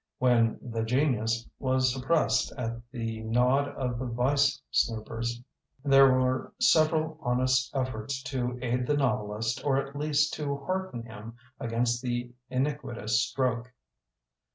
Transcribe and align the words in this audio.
When 0.17 0.57
"The 0.63 0.81
Genius'' 0.81 1.47
was 1.59 1.93
suppressed 1.93 2.51
at 2.57 2.81
the 2.89 3.19
nod 3.21 3.67
of 3.67 3.99
the 3.99 4.07
vice 4.07 4.59
snoopers 4.71 5.43
there 5.85 6.11
were 6.11 6.53
several 6.59 7.19
honest 7.21 7.69
ef 7.75 7.91
forts 7.91 8.23
to 8.23 8.57
aid 8.63 8.87
the 8.87 8.97
novelist 8.97 9.63
or 9.63 9.77
at 9.77 9.95
least 9.95 10.33
to 10.33 10.55
hearten 10.55 11.03
him 11.03 11.35
against 11.59 12.01
the 12.01 12.31
iniquitous 12.49 13.21
stroke. 13.21 13.71